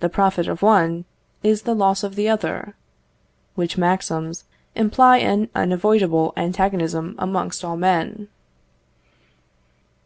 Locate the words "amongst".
7.18-7.62